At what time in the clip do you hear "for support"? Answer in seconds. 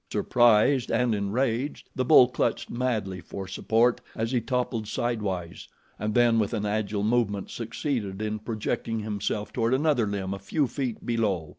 3.21-4.01